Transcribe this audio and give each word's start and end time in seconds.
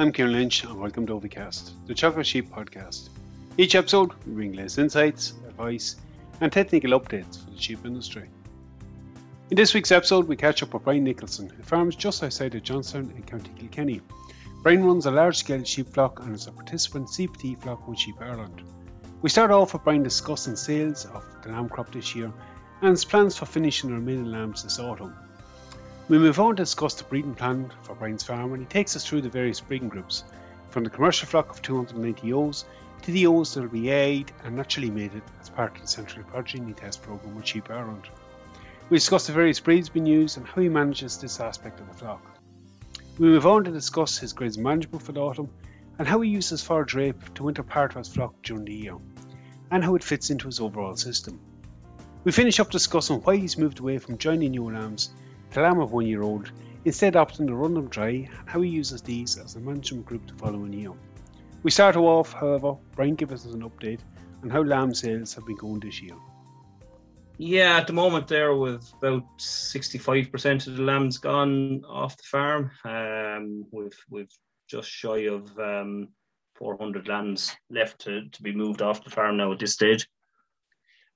I'm 0.00 0.12
Kieran 0.12 0.32
Lynch, 0.32 0.64
and 0.64 0.80
welcome 0.80 1.06
to 1.08 1.20
Ovicast, 1.20 1.72
the 1.86 1.92
Teagasc 1.92 2.24
Sheep 2.24 2.50
podcast. 2.50 3.10
Each 3.58 3.74
episode, 3.74 4.14
we 4.24 4.32
bring 4.32 4.52
latest 4.54 4.78
insights, 4.78 5.34
advice, 5.46 5.96
and 6.40 6.50
technical 6.50 6.98
updates 6.98 7.44
for 7.44 7.50
the 7.50 7.60
sheep 7.60 7.84
industry. 7.84 8.30
In 9.50 9.58
this 9.58 9.74
week's 9.74 9.92
episode, 9.92 10.26
we 10.26 10.36
catch 10.36 10.62
up 10.62 10.72
with 10.72 10.84
Brian 10.84 11.04
Nicholson, 11.04 11.50
who 11.50 11.62
farms 11.62 11.96
just 11.96 12.22
outside 12.22 12.54
of 12.54 12.62
Johnstown 12.62 13.12
in 13.14 13.22
County 13.24 13.50
Kilkenny. 13.58 14.00
Brian 14.62 14.82
runs 14.82 15.04
a 15.04 15.10
large 15.10 15.36
scale 15.36 15.64
sheep 15.64 15.92
flock 15.92 16.20
and 16.20 16.34
is 16.34 16.46
a 16.46 16.52
participant 16.52 17.08
CPT 17.08 17.60
flock 17.60 17.86
with 17.86 17.98
Sheep 17.98 18.16
Ireland. 18.22 18.62
We 19.20 19.28
start 19.28 19.50
off 19.50 19.74
with 19.74 19.84
Brian 19.84 20.02
discussing 20.02 20.56
sales 20.56 21.04
of 21.04 21.26
the 21.42 21.50
lamb 21.50 21.68
crop 21.68 21.92
this 21.92 22.14
year 22.14 22.32
and 22.80 22.92
his 22.92 23.04
plans 23.04 23.36
for 23.36 23.44
finishing 23.44 23.90
the 23.90 23.96
remaining 23.96 24.32
lambs 24.32 24.62
this 24.62 24.78
autumn. 24.78 25.14
We 26.10 26.18
move 26.18 26.40
on 26.40 26.56
to 26.56 26.62
discuss 26.64 26.94
the 26.94 27.04
breeding 27.04 27.36
plan 27.36 27.70
for 27.82 27.94
Brian's 27.94 28.24
farm 28.24 28.52
and 28.52 28.62
he 28.62 28.66
takes 28.66 28.96
us 28.96 29.06
through 29.06 29.20
the 29.20 29.28
various 29.28 29.60
breeding 29.60 29.88
groups, 29.88 30.24
from 30.68 30.82
the 30.82 30.90
commercial 30.90 31.28
flock 31.28 31.50
of 31.50 31.62
290 31.62 32.26
ewes 32.26 32.64
to 33.02 33.12
the 33.12 33.20
ewes 33.20 33.54
that 33.54 33.60
will 33.60 33.68
be 33.68 33.90
aged 33.90 34.32
and 34.42 34.56
naturally 34.56 34.90
mated 34.90 35.22
as 35.40 35.48
part 35.48 35.76
of 35.76 35.82
the 35.82 35.86
Central 35.86 36.24
Progeny 36.24 36.72
Test 36.72 37.00
Programme 37.00 37.36
with 37.36 37.46
Sheep 37.46 37.70
Ireland. 37.70 38.08
We 38.88 38.96
discuss 38.96 39.28
the 39.28 39.32
various 39.32 39.60
breeds 39.60 39.88
being 39.88 40.04
used 40.04 40.36
and 40.36 40.48
how 40.48 40.60
he 40.60 40.68
manages 40.68 41.16
this 41.16 41.38
aspect 41.38 41.78
of 41.78 41.86
the 41.86 41.94
flock. 41.94 42.26
We 43.20 43.28
move 43.28 43.46
on 43.46 43.62
to 43.62 43.70
discuss 43.70 44.18
his 44.18 44.32
grids 44.32 44.58
management 44.58 45.04
for 45.04 45.12
the 45.12 45.20
autumn 45.20 45.48
and 46.00 46.08
how 46.08 46.22
he 46.22 46.30
uses 46.30 46.60
forage 46.60 46.94
rape 46.94 47.34
to 47.34 47.44
winter 47.44 47.62
part 47.62 47.92
of 47.92 47.98
his 47.98 48.08
flock 48.08 48.34
during 48.42 48.64
the 48.64 48.74
year, 48.74 48.96
and 49.70 49.84
how 49.84 49.94
it 49.94 50.02
fits 50.02 50.30
into 50.30 50.46
his 50.48 50.58
overall 50.58 50.96
system. 50.96 51.38
We 52.24 52.32
finish 52.32 52.58
up 52.58 52.72
discussing 52.72 53.20
why 53.20 53.36
he's 53.36 53.56
moved 53.56 53.78
away 53.78 53.98
from 53.98 54.18
joining 54.18 54.50
new 54.50 54.72
lambs 54.72 55.10
to 55.52 55.66
of 55.66 55.92
one 55.92 56.06
year 56.06 56.22
old, 56.22 56.52
instead 56.84 57.14
opting 57.14 57.46
to 57.46 57.54
run 57.54 57.74
them 57.74 57.88
dry 57.88 58.08
and 58.08 58.48
how 58.48 58.60
he 58.60 58.70
uses 58.70 59.02
these 59.02 59.36
as 59.36 59.56
a 59.56 59.60
management 59.60 60.06
group 60.06 60.26
the 60.26 60.34
following 60.34 60.72
year. 60.72 60.92
We 61.62 61.70
start 61.70 61.96
off, 61.96 62.32
however, 62.32 62.76
Brian 62.96 63.16
gives 63.16 63.46
us 63.46 63.52
an 63.52 63.68
update 63.68 64.00
on 64.42 64.50
how 64.50 64.62
lamb 64.62 64.94
sales 64.94 65.34
have 65.34 65.46
been 65.46 65.56
going 65.56 65.80
this 65.80 66.00
year. 66.00 66.16
Yeah, 67.36 67.76
at 67.78 67.86
the 67.86 67.92
moment 67.92 68.28
there 68.28 68.54
with 68.54 68.92
about 68.98 69.24
sixty-five 69.38 70.30
percent 70.30 70.66
of 70.66 70.76
the 70.76 70.82
lambs 70.82 71.18
gone 71.18 71.82
off 71.88 72.16
the 72.16 72.22
farm. 72.22 72.70
Um, 72.84 73.64
we've 73.72 73.98
we've 74.10 74.32
just 74.68 74.88
shy 74.88 75.26
of 75.26 75.58
um, 75.58 76.08
four 76.54 76.76
hundred 76.78 77.08
lambs 77.08 77.56
left 77.70 77.98
to, 78.02 78.28
to 78.28 78.42
be 78.42 78.54
moved 78.54 78.82
off 78.82 79.04
the 79.04 79.10
farm 79.10 79.38
now 79.38 79.52
at 79.52 79.58
this 79.58 79.72
stage. 79.72 80.06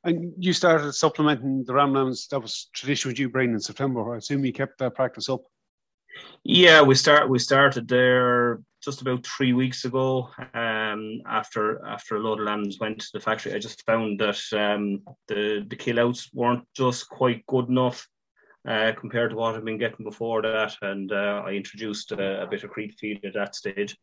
And 0.04 0.34
you 0.38 0.52
started 0.52 0.92
supplementing 0.92 1.64
the 1.64 1.72
ram 1.72 1.94
lambs. 1.94 2.28
That 2.28 2.40
was 2.40 2.68
tradition 2.74 3.10
with 3.10 3.18
you, 3.18 3.30
Brian, 3.30 3.52
in 3.54 3.60
September. 3.60 4.14
I 4.14 4.18
assume 4.18 4.44
you 4.44 4.52
kept 4.52 4.78
that 4.78 4.94
practice 4.94 5.28
up. 5.28 5.40
Yeah, 6.44 6.82
we 6.82 6.94
start 6.94 7.28
we 7.28 7.38
started 7.38 7.88
there 7.88 8.60
just 8.82 9.00
about 9.00 9.26
three 9.26 9.52
weeks 9.52 9.84
ago. 9.84 10.28
Um, 10.52 11.22
after 11.26 11.84
after 11.86 12.16
a 12.16 12.20
load 12.20 12.40
of 12.40 12.46
lambs 12.46 12.78
went 12.78 13.00
to 13.00 13.10
the 13.12 13.20
factory, 13.20 13.54
I 13.54 13.58
just 13.58 13.84
found 13.86 14.20
that 14.20 14.40
um, 14.52 15.02
the 15.26 15.64
the 15.66 15.76
kill 15.76 15.98
outs 15.98 16.30
weren't 16.32 16.64
just 16.74 17.08
quite 17.08 17.44
good 17.46 17.68
enough 17.68 18.06
uh, 18.68 18.92
compared 18.98 19.30
to 19.30 19.36
what 19.36 19.54
I've 19.54 19.64
been 19.64 19.78
getting 19.78 20.04
before 20.04 20.42
that, 20.42 20.76
and 20.82 21.10
uh, 21.12 21.42
I 21.46 21.52
introduced 21.52 22.12
a, 22.12 22.42
a, 22.42 22.46
bit 22.46 22.62
of 22.62 22.70
creep 22.70 22.98
feed 22.98 23.24
at 23.24 23.34
that 23.34 23.54
stage. 23.54 23.96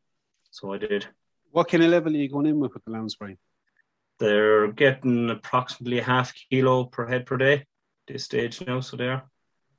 So 0.49 0.73
I 0.73 0.77
did. 0.77 1.05
What 1.51 1.69
kind 1.69 1.83
of 1.83 1.89
level 1.89 2.13
are 2.13 2.17
you 2.17 2.29
going 2.29 2.47
in 2.47 2.59
with 2.59 2.73
with 2.73 2.83
the 2.85 2.91
lambs, 2.91 3.15
Brian? 3.15 3.37
They're 4.21 4.71
getting 4.71 5.31
approximately 5.31 5.97
a 5.97 6.03
half 6.03 6.31
kilo 6.51 6.85
per 6.85 7.07
head 7.07 7.25
per 7.25 7.37
day 7.37 7.65
this 8.07 8.25
stage 8.25 8.61
now, 8.67 8.79
so 8.79 8.95
they 8.95 9.07
are. 9.07 9.23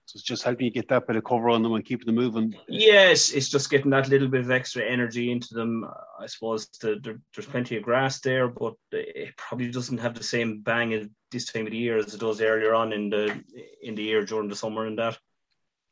So 0.07 0.17
it's 0.17 0.25
just 0.25 0.43
helping 0.43 0.67
you 0.67 0.73
get 0.73 0.89
that 0.89 1.07
bit 1.07 1.15
of 1.15 1.23
cover 1.23 1.49
on 1.49 1.63
them 1.63 1.75
and 1.75 1.85
keeping 1.85 2.07
them 2.07 2.17
moving. 2.17 2.57
Yes, 2.67 3.31
it's 3.31 3.49
just 3.49 3.71
getting 3.71 3.93
that 3.93 4.09
little 4.09 4.27
bit 4.27 4.41
of 4.41 4.51
extra 4.51 4.83
energy 4.83 5.31
into 5.31 5.55
them. 5.55 5.89
I 6.19 6.27
suppose 6.27 6.67
the, 6.81 6.97
the, 7.05 7.21
there's 7.33 7.47
plenty 7.47 7.77
of 7.77 7.85
grass 7.85 8.21
there, 8.21 8.49
but 8.49 8.75
it 8.91 9.37
probably 9.37 9.71
doesn't 9.71 9.99
have 9.99 10.15
the 10.15 10.25
same 10.25 10.61
bang 10.61 10.93
at 10.93 11.09
this 11.31 11.45
time 11.45 11.67
of 11.67 11.71
the 11.71 11.79
year 11.79 11.99
as 11.99 12.13
it 12.13 12.21
does 12.21 12.41
earlier 12.41 12.75
on 12.75 12.93
in 12.93 13.11
the 13.11 13.41
in 13.81 13.95
the 13.95 14.03
year 14.03 14.25
during 14.25 14.49
the 14.49 14.57
summer 14.57 14.87
and 14.87 14.99
that. 14.99 15.17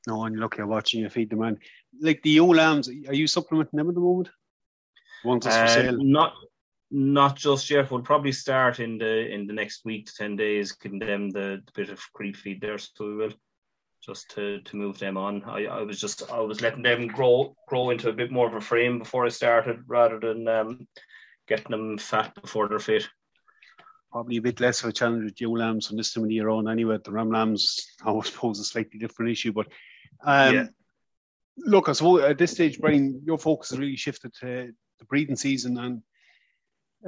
No, 0.08 0.24
and 0.24 0.40
look, 0.40 0.56
you're 0.56 0.66
watching 0.66 1.02
you 1.02 1.08
feed 1.08 1.30
them, 1.30 1.38
man. 1.38 1.58
Like 2.00 2.20
the 2.22 2.40
old 2.40 2.56
lambs, 2.56 2.88
are 2.88 3.14
you 3.14 3.28
supplementing 3.28 3.76
them 3.76 3.88
at 3.88 3.94
the 3.94 4.00
moment? 4.00 4.28
Ones 5.24 5.46
uh, 5.46 5.50
for 5.50 5.68
sale? 5.68 5.96
Not 6.00 6.34
not 6.90 7.36
just 7.36 7.70
yet. 7.70 7.90
We'll 7.90 8.02
probably 8.02 8.32
start 8.32 8.80
in 8.80 8.98
the 8.98 9.32
in 9.32 9.46
the 9.46 9.52
next 9.52 9.84
week 9.84 10.06
to 10.06 10.14
ten 10.14 10.36
days, 10.36 10.72
Condemn 10.72 11.30
the, 11.30 11.62
the 11.64 11.72
bit 11.74 11.90
of 11.90 12.00
creep 12.12 12.36
feed 12.36 12.60
there. 12.60 12.78
So 12.78 13.06
we 13.06 13.16
will 13.16 13.32
just 14.04 14.30
to 14.30 14.60
to 14.62 14.76
move 14.76 14.98
them 14.98 15.16
on. 15.16 15.42
I, 15.44 15.66
I 15.66 15.82
was 15.82 16.00
just 16.00 16.30
I 16.30 16.40
was 16.40 16.60
letting 16.60 16.82
them 16.82 17.06
grow 17.06 17.54
grow 17.68 17.90
into 17.90 18.08
a 18.08 18.14
bit 18.14 18.32
more 18.32 18.48
of 18.48 18.54
a 18.54 18.60
frame 18.60 18.98
before 18.98 19.26
I 19.26 19.28
started, 19.28 19.84
rather 19.86 20.18
than 20.18 20.48
um, 20.48 20.88
getting 21.46 21.70
them 21.70 21.98
fat 21.98 22.34
before 22.40 22.68
they're 22.68 22.78
fit. 22.78 23.08
Probably 24.10 24.38
a 24.38 24.42
bit 24.42 24.58
less 24.58 24.82
of 24.82 24.88
a 24.88 24.92
challenge 24.92 25.24
with 25.24 25.40
ewe 25.40 25.56
lambs 25.56 25.90
on 25.90 25.96
this 25.96 26.12
time 26.12 26.24
of 26.24 26.30
year 26.32 26.48
on. 26.48 26.68
Anyway, 26.68 26.98
the 27.04 27.12
ram 27.12 27.30
lambs, 27.30 27.94
I 28.04 28.18
suppose, 28.22 28.58
a 28.58 28.64
slightly 28.64 28.98
different 28.98 29.30
issue. 29.30 29.52
But 29.52 29.68
um, 30.24 30.54
yeah. 30.54 30.66
look, 31.56 31.88
I 31.88 31.92
suppose 31.92 32.24
at 32.24 32.36
this 32.36 32.50
stage, 32.50 32.80
Brian, 32.80 33.22
your 33.24 33.38
focus 33.38 33.70
has 33.70 33.78
really 33.78 33.96
shifted 33.96 34.34
to 34.40 34.72
the 34.98 35.04
breeding 35.04 35.36
season 35.36 35.78
and 35.78 36.02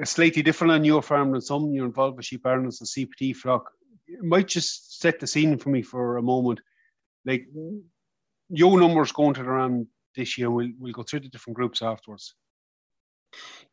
slightly 0.05 0.43
different 0.43 0.73
on 0.73 0.85
your 0.85 1.03
farm 1.03 1.33
than 1.33 1.41
some. 1.41 1.73
You're 1.73 1.87
involved 1.87 2.17
with 2.17 2.27
sheep 2.27 2.47
Ireland, 2.47 2.73
and 2.81 2.89
CPT 2.89 3.37
flock. 3.37 3.71
It 4.07 4.23
might 4.23 4.49
just 4.49 5.01
set 5.01 5.21
the 5.21 5.27
scene 5.27 5.59
for 5.59 5.71
me 5.71 5.83
for 5.83 6.17
a 6.17 6.23
moment. 6.23 6.61
Like 7.25 7.47
your 8.49 8.79
numbers 8.81 9.13
going 9.13 9.35
to 9.35 9.43
the 9.43 9.51
ram 9.51 9.89
this 10.17 10.37
year, 10.37 10.51
we'll, 10.51 10.71
we'll 10.79 10.93
go 10.93 11.03
through 11.03 11.21
the 11.21 11.29
different 11.29 11.57
groups 11.57 11.83
afterwards. 11.83 12.35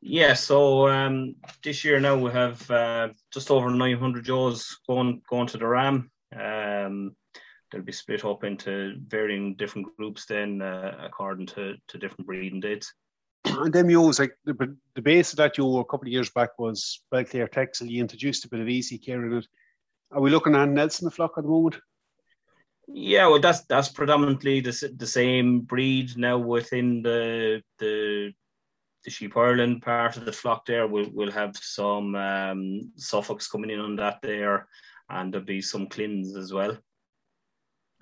Yeah, 0.02 0.34
so 0.34 0.88
um, 0.88 1.36
this 1.64 1.84
year 1.84 2.00
now 2.00 2.18
we 2.18 2.32
have 2.32 2.70
uh, 2.72 3.10
just 3.34 3.52
over 3.52 3.70
900 3.70 4.24
jaws 4.24 4.78
going 4.88 5.22
going 5.30 5.48
to 5.48 5.58
the 5.58 5.68
ram. 5.68 6.10
Um, 6.34 7.16
they'll 7.72 7.82
be 7.82 7.92
split 7.92 8.24
up 8.24 8.44
into 8.44 8.96
varying 9.08 9.56
different 9.56 9.88
groups 9.98 10.26
then 10.26 10.62
uh, 10.62 10.96
according 11.04 11.48
to, 11.48 11.76
to 11.88 11.98
different 11.98 12.26
breeding 12.26 12.60
dates 12.60 12.94
and 13.46 13.74
then 13.74 13.90
you 13.90 14.00
always 14.00 14.20
like 14.20 14.36
the, 14.46 14.78
the 14.96 15.02
base 15.02 15.32
of 15.32 15.38
that 15.38 15.58
ewe 15.58 15.80
a 15.80 15.86
couple 15.86 16.08
of 16.08 16.12
years 16.12 16.30
back 16.30 16.58
was 16.58 17.02
Belclare 17.12 17.52
Texel. 17.52 17.88
You 17.88 18.02
introduced 18.02 18.46
a 18.46 18.50
bit 18.50 18.60
of 18.60 18.70
easy 18.70 18.98
care 18.98 19.26
in 19.26 19.38
it. 19.38 19.48
Are 20.12 20.22
we 20.22 20.30
looking 20.30 20.56
at 20.56 20.70
Nelson 20.70 21.06
the 21.06 21.12
flock 21.12 21.34
at 21.38 21.44
the 21.44 21.50
moment? 21.50 21.78
Yeah, 22.88 23.28
well, 23.28 23.40
that's 23.40 23.62
that's 23.66 23.90
predominantly 23.90 24.62
the, 24.62 24.94
the 24.98 25.06
same 25.06 25.62
breed 25.62 26.18
now 26.18 26.38
within 26.40 27.04
the 27.04 27.62
the 27.78 28.34
the 29.06 29.12
sheep 29.12 29.38
Ireland 29.38 29.84
part 29.84 30.18
of 30.18 30.26
the 30.26 30.32
flock. 30.34 30.66
There, 30.66 30.88
we'll 30.88 31.12
we'll 31.14 31.32
have 31.32 31.56
some 31.56 32.16
um, 32.16 32.92
Suffolks 32.96 33.48
coming 33.48 33.70
in 33.70 33.80
on 33.80 33.96
that 33.98 34.20
there, 34.24 34.68
and 35.10 35.32
there'll 35.32 35.46
be 35.46 35.62
some 35.62 35.88
Lleyns 35.88 36.36
as 36.36 36.52
well. 36.52 36.78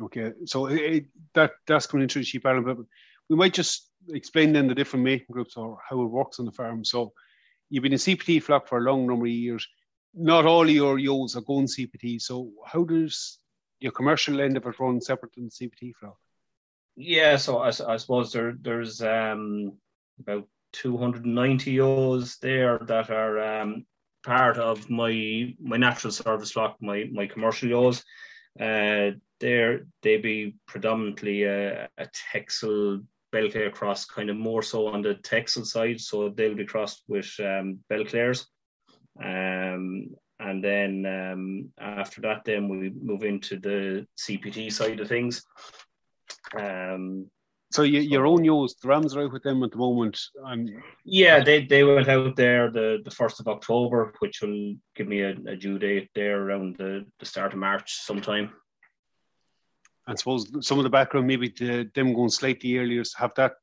Okay, 0.02 0.32
so 0.46 0.68
it, 0.68 1.08
that 1.34 1.52
that's 1.66 1.88
coming 1.88 2.04
into 2.04 2.20
the 2.20 2.26
sheep 2.26 2.46
Ireland, 2.46 2.66
but 2.66 2.78
we 3.30 3.36
might 3.36 3.54
just 3.54 3.87
explain 4.10 4.54
then 4.54 4.68
the 4.68 4.76
different 4.76 5.04
mating 5.04 5.28
groups 5.32 5.58
or 5.58 5.78
how 5.88 6.02
it 6.02 6.06
works 6.06 6.40
on 6.40 6.46
the 6.46 6.52
farm. 6.52 6.84
So 6.84 7.14
you've 7.70 7.84
been 7.84 7.94
in 7.94 8.00
CPT 8.00 8.42
flock 8.42 8.68
for 8.68 8.78
a 8.78 8.84
long 8.84 9.08
number 9.08 9.26
of 9.26 9.32
years. 9.32 9.68
Not 10.14 10.46
all 10.46 10.70
your 10.70 10.98
ewes 10.98 11.36
are 11.36 11.42
going 11.42 11.68
CPT. 11.68 12.22
So 12.22 12.50
how 12.66 12.84
does 12.84 13.40
your 13.80 13.92
commercial 13.92 14.42
end 14.42 14.58
of 14.58 14.66
it 14.66 14.80
run 14.80 15.02
separate 15.02 15.34
than 15.36 15.46
the 15.46 15.68
CPT 15.68 15.94
flock? 15.96 16.18
Yeah, 16.96 17.38
so 17.38 17.60
I, 17.60 17.68
I 17.68 17.98
suppose 17.98 18.32
there 18.32 18.56
there's 18.60 19.02
um, 19.02 19.74
about 20.20 20.48
290 20.74 21.72
ewes 21.72 22.38
there 22.38 22.80
that 22.80 23.12
are 23.12 23.62
um, 23.62 23.86
part 24.26 24.58
of 24.58 24.90
my 24.90 25.54
my 25.62 25.78
natural 25.78 26.12
service 26.12 26.52
flock, 26.52 26.78
my 26.82 27.08
my 27.12 27.28
commercial 27.28 27.70
ewes. 27.70 28.04
Uh, 28.60 29.12
there 29.40 29.82
they 30.02 30.18
be 30.18 30.56
predominantly 30.66 31.44
a, 31.44 31.88
a 32.00 32.08
Texel 32.32 33.02
Belclare 33.38 33.72
cross 33.72 34.06
kind 34.06 34.30
of 34.30 34.38
more 34.38 34.64
so 34.64 34.88
on 34.88 35.02
the 35.02 35.16
Texel 35.16 35.66
side, 35.66 36.00
so 36.00 36.30
they'll 36.30 36.56
be 36.56 36.66
crossed 36.66 37.04
with 37.08 37.32
um, 37.40 37.80
Belclares. 37.92 38.46
Um, 39.24 40.16
and 40.40 40.64
then 40.64 41.06
um, 41.06 41.72
after 41.80 42.22
that, 42.22 42.44
then 42.46 42.70
we 42.70 42.92
move 43.02 43.24
into 43.24 43.60
the 43.60 44.06
CPT 44.18 44.72
side 44.72 45.00
of 45.00 45.08
things. 45.08 45.44
Um, 46.58 47.30
so 47.72 47.84
you, 47.84 48.00
your 48.00 48.26
own 48.26 48.44
ewes, 48.46 48.76
the 48.82 48.88
Rams 48.88 49.16
are 49.16 49.24
out 49.24 49.34
with 49.34 49.44
them 49.44 49.64
at 49.64 49.72
the 49.72 49.78
moment. 49.78 50.20
And 50.46 50.72
yeah, 51.04 51.44
they, 51.44 51.66
they 51.66 51.84
went 51.84 52.08
out 52.08 52.36
there 52.36 52.72
the, 52.72 53.00
the 53.04 53.12
first 53.12 53.40
of 53.40 53.48
October, 53.48 54.14
which 54.20 54.42
will 54.42 54.76
give 54.96 55.08
me 55.08 55.22
a, 55.22 55.32
a 55.48 55.56
due 55.56 55.78
date 55.78 56.10
there 56.16 56.42
around 56.42 56.78
the, 56.78 57.06
the 57.20 57.26
start 57.26 57.54
of 57.54 57.60
March 57.60 57.94
sometime. 57.94 58.52
I 60.08 60.16
suppose 60.16 60.50
some 60.66 60.80
of 60.80 60.84
the 60.84 60.90
background, 60.90 61.28
maybe 61.28 61.50
to 61.50 61.90
them 61.94 62.14
going 62.14 62.30
slightly 62.30 62.78
earlier, 62.78 63.04
have 63.18 63.34
that 63.36 63.54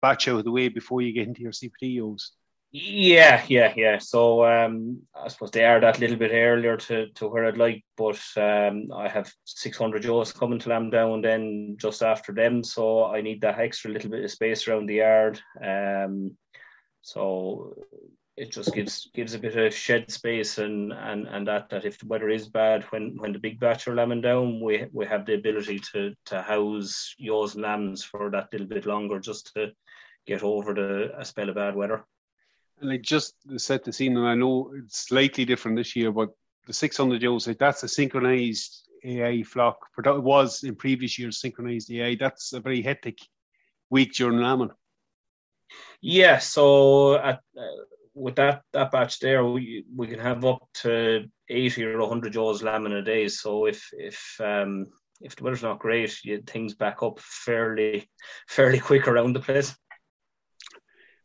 batch 0.00 0.28
out 0.28 0.38
of 0.38 0.44
the 0.44 0.50
way 0.50 0.68
before 0.68 1.00
you 1.00 1.12
get 1.12 1.28
into 1.28 1.42
your 1.42 1.52
CPT 1.52 1.82
ewes. 1.82 2.32
Yeah, 2.74 3.44
yeah, 3.48 3.72
yeah. 3.76 3.98
So 3.98 4.46
um, 4.46 5.02
I 5.14 5.28
suppose 5.28 5.50
they 5.50 5.64
are 5.64 5.78
that 5.80 6.00
little 6.00 6.16
bit 6.16 6.32
earlier 6.32 6.78
to, 6.78 7.08
to 7.10 7.28
where 7.28 7.46
I'd 7.46 7.58
like, 7.58 7.84
but 7.98 8.20
um, 8.36 8.90
I 8.94 9.08
have 9.08 9.30
600 9.44 10.02
Joes 10.02 10.32
coming 10.32 10.58
to 10.60 10.70
Lambdown 10.70 11.20
then 11.20 11.76
just 11.78 12.02
after 12.02 12.32
them, 12.32 12.64
so 12.64 13.04
I 13.04 13.20
need 13.20 13.42
that 13.42 13.58
extra 13.58 13.90
little 13.90 14.10
bit 14.10 14.24
of 14.24 14.30
space 14.30 14.66
around 14.66 14.86
the 14.86 14.96
yard. 14.96 15.38
Um, 15.62 16.36
so 17.02 17.76
it 18.36 18.50
just 18.50 18.74
gives 18.74 19.10
gives 19.14 19.34
a 19.34 19.38
bit 19.38 19.56
of 19.56 19.74
shed 19.74 20.10
space 20.10 20.58
and 20.58 20.92
and 20.92 21.26
and 21.28 21.46
that 21.46 21.68
that 21.68 21.84
if 21.84 21.98
the 21.98 22.06
weather 22.06 22.30
is 22.30 22.48
bad 22.48 22.82
when 22.84 23.16
when 23.18 23.32
the 23.32 23.38
big 23.38 23.60
batch 23.60 23.86
are 23.86 23.94
lambing 23.94 24.22
down 24.22 24.60
we 24.60 24.86
we 24.92 25.04
have 25.04 25.26
the 25.26 25.34
ability 25.34 25.78
to 25.78 26.14
to 26.24 26.40
house 26.40 27.14
yours 27.18 27.54
lambs 27.56 28.02
for 28.02 28.30
that 28.30 28.48
little 28.52 28.66
bit 28.66 28.86
longer 28.86 29.18
just 29.18 29.52
to 29.54 29.70
get 30.26 30.42
over 30.42 30.72
the 30.72 31.12
a 31.18 31.24
spell 31.24 31.48
of 31.48 31.56
bad 31.56 31.74
weather. 31.74 32.04
And 32.80 32.90
like 32.90 33.02
just 33.02 33.34
set 33.58 33.84
the 33.84 33.92
scene 33.92 34.16
and 34.16 34.26
i 34.26 34.34
know 34.34 34.72
it's 34.76 35.08
slightly 35.08 35.44
different 35.44 35.76
this 35.76 35.94
year 35.94 36.10
but 36.10 36.30
the 36.66 36.72
600 36.72 37.20
Joes 37.20 37.46
like 37.46 37.58
that's 37.58 37.82
a 37.82 37.88
synchronized 37.88 38.88
AI 39.04 39.42
flock. 39.42 39.78
It 39.98 40.22
was 40.22 40.62
in 40.62 40.76
previous 40.76 41.18
years 41.18 41.40
synchronized 41.40 41.90
AI 41.90 42.14
that's 42.14 42.52
a 42.52 42.60
very 42.60 42.80
hectic 42.80 43.18
week 43.90 44.12
during 44.14 44.38
lambing. 44.38 44.70
Yeah 46.00 46.38
so 46.38 47.16
at 47.16 47.40
uh, 47.58 47.62
with 48.14 48.36
that 48.36 48.62
that 48.72 48.90
batch 48.90 49.18
there, 49.20 49.44
we 49.44 49.84
we 49.94 50.06
can 50.06 50.18
have 50.18 50.44
up 50.44 50.68
to 50.74 51.24
eighty 51.48 51.84
or 51.84 52.08
hundred 52.08 52.32
jaws 52.32 52.62
lamb 52.62 52.86
in 52.86 52.92
a 52.92 53.02
day. 53.02 53.28
So 53.28 53.66
if 53.66 53.88
if 53.92 54.40
um, 54.40 54.86
if 55.20 55.36
the 55.36 55.44
weather's 55.44 55.62
not 55.62 55.78
great, 55.78 56.24
you 56.24 56.42
things 56.46 56.74
back 56.74 57.02
up 57.02 57.18
fairly 57.20 58.08
fairly 58.48 58.78
quick 58.78 59.08
around 59.08 59.34
the 59.34 59.40
place. 59.40 59.74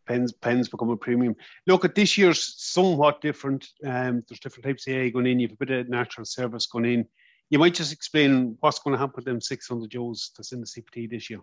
Pens 0.07 0.31
pens 0.31 0.69
become 0.69 0.89
a 0.89 0.98
premium. 0.98 1.36
Look 1.66 1.84
at 1.84 1.95
this 1.95 2.18
year's 2.18 2.56
somewhat 2.57 3.22
different. 3.22 3.68
Um, 3.86 4.24
there's 4.28 4.40
different 4.40 4.66
types 4.66 4.88
of 4.88 4.94
AI 4.94 5.10
going 5.10 5.28
in. 5.28 5.40
You've 5.40 5.51
a 5.51 5.57
bit 5.57 5.72
of 5.72 5.90
natural 5.90 6.25
service 6.25 6.66
going 6.66 6.86
in. 6.86 7.06
You 7.50 7.60
might 7.60 7.74
just 7.74 7.94
explain 7.94 8.57
what's 8.60 8.80
going 8.80 8.94
to 8.94 9.00
happen 9.00 9.13
with 9.16 9.25
them 9.25 9.40
600 9.40 9.90
Joes 9.90 10.31
that's 10.36 10.51
in 10.51 10.60
the 10.60 10.66
CPT 10.66 11.10
this 11.10 11.30
year. 11.30 11.40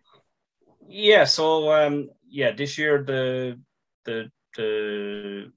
Yeah, 0.87 1.25
so 1.25 1.73
um, 1.73 2.11
yeah, 2.29 2.53
this 2.53 2.77
year 2.79 3.03
the 3.03 3.59
the 4.05 4.31
the 4.57 5.53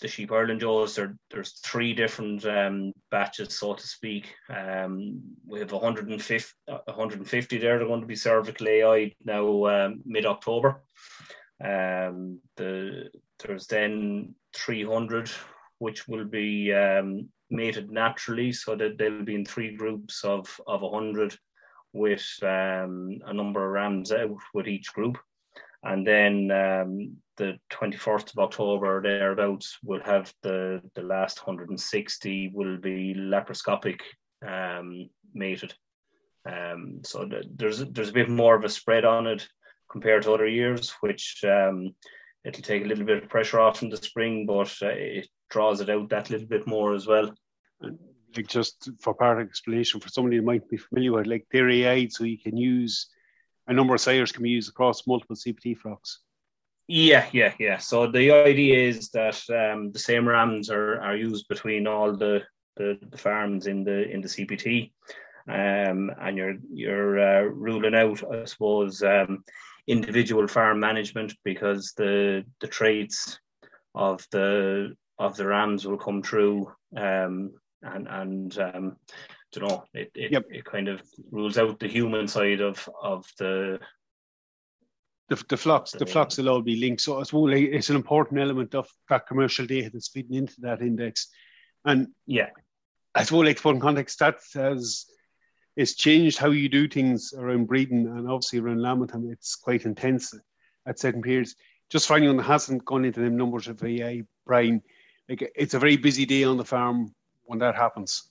the 0.00 0.08
sheep 0.08 0.32
Ireland 0.32 0.62
there, 0.62 1.16
there's 1.30 1.60
three 1.60 1.92
different 1.92 2.44
um, 2.46 2.92
batches, 3.10 3.58
so 3.58 3.74
to 3.74 3.86
speak. 3.86 4.34
Um, 4.48 5.20
we 5.46 5.60
have 5.60 5.72
150, 5.72 6.54
150 6.66 7.58
there. 7.58 7.78
They're 7.78 7.86
going 7.86 8.00
to 8.00 8.06
be 8.06 8.16
cervical 8.16 8.68
AI 8.68 9.12
now 9.24 9.66
um, 9.66 10.00
mid 10.04 10.26
October. 10.26 10.82
Um, 11.62 12.40
the 12.56 13.10
there's 13.44 13.66
then 13.66 14.34
300, 14.56 15.30
which 15.78 16.08
will 16.08 16.24
be 16.24 16.72
um, 16.72 17.28
mated 17.50 17.90
naturally, 17.90 18.52
so 18.52 18.74
that 18.76 18.96
they'll 18.96 19.24
be 19.24 19.34
in 19.34 19.44
three 19.44 19.76
groups 19.76 20.24
of 20.24 20.48
of 20.66 20.80
100, 20.80 21.36
with 21.92 22.26
um, 22.42 23.18
a 23.26 23.34
number 23.34 23.64
of 23.64 23.72
rams 23.72 24.12
out 24.12 24.36
with 24.54 24.68
each 24.68 24.92
group. 24.94 25.18
And 25.82 26.06
then 26.06 26.50
um, 26.50 27.16
the 27.36 27.58
21st 27.72 28.32
of 28.32 28.38
October, 28.38 29.00
thereabouts, 29.02 29.78
we'll 29.82 30.02
have 30.04 30.32
the, 30.42 30.82
the 30.94 31.02
last 31.02 31.46
160 31.46 32.50
will 32.52 32.76
be 32.76 33.14
laparoscopic 33.16 34.00
um, 34.46 35.08
mated. 35.32 35.74
Um, 36.46 37.00
so 37.04 37.24
the, 37.24 37.44
there's 37.54 37.84
there's 37.84 38.08
a 38.08 38.14
bit 38.14 38.28
more 38.30 38.56
of 38.56 38.64
a 38.64 38.68
spread 38.68 39.04
on 39.04 39.26
it 39.26 39.46
compared 39.90 40.22
to 40.22 40.32
other 40.32 40.46
years, 40.46 40.90
which 41.00 41.42
um, 41.44 41.94
it'll 42.44 42.62
take 42.62 42.84
a 42.84 42.88
little 42.88 43.04
bit 43.04 43.22
of 43.22 43.28
pressure 43.28 43.60
off 43.60 43.82
in 43.82 43.90
the 43.90 43.96
spring, 43.96 44.46
but 44.46 44.74
uh, 44.82 44.88
it 44.88 45.28
draws 45.50 45.80
it 45.80 45.90
out 45.90 46.08
that 46.10 46.30
little 46.30 46.46
bit 46.46 46.66
more 46.66 46.94
as 46.94 47.06
well. 47.06 47.34
Like 47.82 48.46
just 48.46 48.90
for 49.00 49.14
part 49.14 49.40
explanation 49.40 50.00
for 50.00 50.08
somebody 50.08 50.36
who 50.36 50.42
might 50.42 50.68
be 50.68 50.76
familiar 50.76 51.12
with, 51.12 51.26
like 51.26 51.46
they're 51.50 51.68
AI, 51.68 52.06
so 52.08 52.24
you 52.24 52.38
can 52.38 52.56
use 52.56 53.08
a 53.70 53.72
number 53.72 53.94
of 53.94 54.00
sires 54.00 54.32
can 54.32 54.42
be 54.42 54.50
used 54.50 54.68
across 54.68 55.06
multiple 55.06 55.36
CPT 55.36 55.78
flocks. 55.78 56.18
Yeah, 56.88 57.26
yeah, 57.32 57.54
yeah. 57.60 57.78
So 57.78 58.08
the 58.08 58.32
idea 58.32 58.88
is 58.88 59.10
that 59.10 59.40
um, 59.48 59.92
the 59.92 59.98
same 59.98 60.28
rams 60.28 60.70
are, 60.70 61.00
are 61.00 61.16
used 61.16 61.46
between 61.48 61.86
all 61.86 62.16
the, 62.16 62.42
the, 62.76 62.98
the 63.10 63.16
farms 63.16 63.68
in 63.68 63.84
the 63.84 64.10
in 64.10 64.20
the 64.20 64.28
CPT, 64.28 64.90
um, 65.48 66.10
and 66.20 66.36
you're 66.36 66.56
you're 66.72 67.20
uh, 67.20 67.42
ruling 67.42 67.94
out, 67.94 68.20
I 68.32 68.44
suppose, 68.44 69.04
um, 69.04 69.44
individual 69.86 70.48
farm 70.48 70.80
management 70.80 71.32
because 71.44 71.92
the 71.96 72.44
the 72.60 72.66
traits 72.66 73.38
of 73.94 74.26
the 74.32 74.96
of 75.20 75.36
the 75.36 75.46
rams 75.46 75.86
will 75.86 75.98
come 75.98 76.22
through, 76.22 76.72
um, 76.96 77.52
and 77.82 78.08
and 78.08 78.58
um, 78.58 78.96
you 79.54 79.62
know, 79.62 79.84
it 79.94 80.10
it, 80.14 80.32
yep. 80.32 80.44
it 80.50 80.64
kind 80.64 80.88
of 80.88 81.02
rules 81.30 81.58
out 81.58 81.78
the 81.78 81.88
human 81.88 82.28
side 82.28 82.60
of 82.60 82.88
of 83.02 83.26
the 83.38 83.80
the, 85.30 85.42
the 85.48 85.56
flocks, 85.56 85.92
the, 85.92 86.04
flocks 86.04 86.38
will 86.38 86.48
all 86.48 86.60
be 86.60 86.74
linked. 86.74 87.02
So 87.02 87.20
I 87.20 87.22
suppose 87.22 87.52
it's 87.54 87.88
an 87.88 87.94
important 87.94 88.40
element 88.40 88.74
of 88.74 88.88
that 89.08 89.28
commercial 89.28 89.64
data 89.64 89.88
that's 89.92 90.08
feeding 90.08 90.34
into 90.34 90.60
that 90.62 90.82
index. 90.82 91.28
And 91.84 92.08
yeah, 92.26 92.48
I 93.14 93.22
suppose 93.22 93.46
like 93.46 93.56
to 93.56 93.62
put 93.62 93.76
in 93.76 93.80
context, 93.80 94.18
that 94.18 94.38
has 94.54 95.06
it's 95.76 95.94
changed 95.94 96.36
how 96.38 96.50
you 96.50 96.68
do 96.68 96.88
things 96.88 97.32
around 97.36 97.66
breeding 97.66 98.06
and 98.06 98.28
obviously 98.28 98.58
around 98.58 98.82
lambing. 98.82 99.30
It's 99.30 99.54
quite 99.54 99.84
intense 99.84 100.34
at 100.84 100.98
certain 100.98 101.22
periods. 101.22 101.54
Just 101.90 102.08
for 102.08 102.16
anyone 102.16 102.36
that 102.36 102.44
hasn't 102.44 102.84
gone 102.84 103.04
into 103.04 103.20
them 103.20 103.36
numbers 103.36 103.68
of 103.68 103.82
AI, 103.82 104.22
Brian, 104.46 104.82
like 105.28 105.50
it's 105.54 105.74
a 105.74 105.78
very 105.78 105.96
busy 105.96 106.26
day 106.26 106.42
on 106.42 106.56
the 106.56 106.64
farm 106.64 107.14
when 107.44 107.60
that 107.60 107.76
happens. 107.76 108.29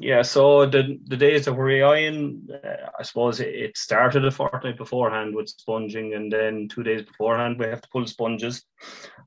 Yeah, 0.00 0.22
so 0.22 0.64
the 0.64 0.98
the 1.06 1.16
days 1.16 1.44
that 1.44 1.54
we're 1.54 1.82
AIing, 1.82 2.48
uh, 2.52 2.90
I 2.98 3.02
suppose 3.02 3.40
it, 3.40 3.48
it, 3.48 3.76
started 3.76 4.24
a 4.24 4.30
fortnight 4.30 4.76
beforehand 4.76 5.34
with 5.34 5.48
sponging, 5.48 6.14
and 6.14 6.30
then 6.30 6.68
two 6.68 6.84
days 6.84 7.02
beforehand 7.02 7.58
we 7.58 7.66
have 7.66 7.80
to 7.80 7.88
pull 7.88 8.06
sponges, 8.06 8.64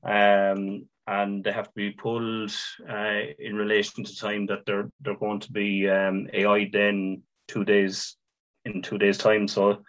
um, 0.02 0.86
and 1.06 1.44
they 1.44 1.52
have 1.52 1.66
to 1.66 1.74
be 1.74 1.90
pulled 1.90 2.54
uh, 2.88 3.20
in 3.38 3.54
relation 3.54 4.02
to 4.02 4.16
time 4.16 4.46
that 4.46 4.64
they're 4.64 4.88
they're 5.02 5.16
going 5.16 5.40
to 5.40 5.52
be 5.52 5.90
um, 5.90 6.28
AI 6.32 6.70
then 6.72 7.22
two 7.48 7.64
days 7.64 8.16
in 8.64 8.80
two 8.80 8.96
days 8.96 9.18
time. 9.18 9.48
So 9.48 9.82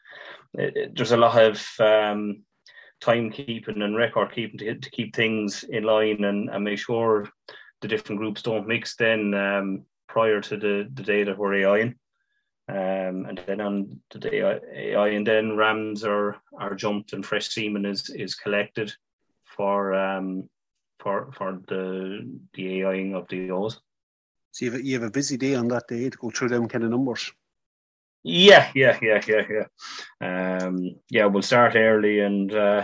it, 0.53 0.75
it, 0.75 0.95
there's 0.95 1.13
a 1.13 1.17
lot 1.17 1.41
of 1.41 1.65
um, 1.79 2.43
timekeeping 3.01 3.81
and 3.81 3.95
record 3.95 4.33
keeping 4.33 4.57
to, 4.59 4.75
to 4.75 4.91
keep 4.91 5.15
things 5.15 5.63
in 5.63 5.83
line 5.83 6.25
and, 6.25 6.49
and 6.49 6.63
make 6.63 6.79
sure 6.79 7.29
the 7.81 7.87
different 7.87 8.19
groups 8.19 8.41
don't 8.41 8.67
mix. 8.67 8.95
Then 8.95 9.33
um, 9.33 9.85
prior 10.13 10.39
to 10.39 10.57
the, 10.57 10.87
the 10.93 11.01
day 11.01 11.23
that 11.23 11.37
we're 11.37 11.55
AIing. 11.55 11.95
Um, 12.69 13.25
and 13.27 13.41
then 13.47 13.59
on 13.59 13.99
the 14.11 14.19
day 14.19 14.41
AI, 14.41 15.07
and 15.09 15.27
then 15.27 15.57
rams 15.57 16.05
are 16.05 16.37
are 16.57 16.75
jumped 16.75 17.11
and 17.11 17.25
fresh 17.25 17.49
semen 17.49 17.85
is 17.85 18.09
is 18.09 18.35
collected 18.35 18.93
for 19.43 19.93
um 19.93 20.49
for 20.99 21.31
for 21.33 21.59
the 21.67 21.81
the 22.53 22.65
AIing 22.83 23.15
of 23.15 23.27
the 23.27 23.51
O's. 23.51 23.81
So 24.51 24.65
you 24.65 24.71
have, 24.71 24.79
a, 24.79 24.85
you 24.85 24.93
have 24.93 25.09
a 25.09 25.11
busy 25.19 25.35
day 25.35 25.55
on 25.55 25.67
that 25.69 25.87
day 25.89 26.09
to 26.09 26.17
go 26.17 26.29
through 26.29 26.49
them 26.49 26.69
kind 26.69 26.83
of 26.85 26.91
numbers. 26.91 27.33
Yeah, 28.23 28.71
yeah, 28.75 28.97
yeah, 29.01 29.21
yeah, 29.27 29.45
yeah. 29.49 29.67
Um, 30.61 30.95
yeah, 31.09 31.25
we'll 31.25 31.41
start 31.41 31.75
early 31.75 32.19
and 32.19 32.53
uh, 32.53 32.83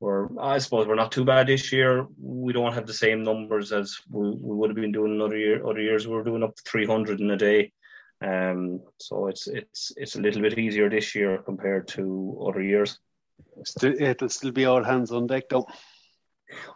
we're 0.00 0.28
I 0.38 0.58
suppose 0.58 0.86
we're 0.86 0.94
not 0.94 1.12
too 1.12 1.24
bad 1.24 1.48
this 1.48 1.72
year. 1.72 2.06
We 2.20 2.52
don't 2.52 2.72
have 2.72 2.86
the 2.86 2.94
same 2.94 3.22
numbers 3.22 3.72
as 3.72 3.96
we, 4.08 4.30
we 4.30 4.56
would 4.56 4.70
have 4.70 4.76
been 4.76 4.92
doing 4.92 5.12
another 5.12 5.36
year. 5.36 5.66
Other 5.66 5.80
years 5.80 6.06
we 6.06 6.14
were 6.14 6.24
doing 6.24 6.42
up 6.42 6.54
to 6.56 6.62
three 6.62 6.86
hundred 6.86 7.20
in 7.20 7.30
a 7.30 7.36
day. 7.36 7.72
Um, 8.20 8.80
so 8.98 9.26
it's 9.26 9.48
it's 9.48 9.92
it's 9.96 10.16
a 10.16 10.20
little 10.20 10.42
bit 10.42 10.58
easier 10.58 10.88
this 10.88 11.14
year 11.14 11.38
compared 11.38 11.88
to 11.88 12.44
other 12.48 12.62
years. 12.62 12.98
Still, 13.64 13.94
it'll 14.00 14.28
still 14.28 14.52
be 14.52 14.66
all 14.66 14.84
hands 14.84 15.10
on 15.10 15.26
deck 15.26 15.48
though. 15.48 15.66